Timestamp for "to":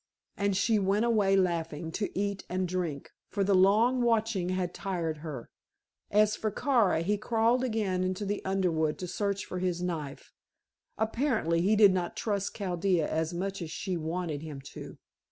1.91-2.09, 8.97-9.07, 14.73-14.97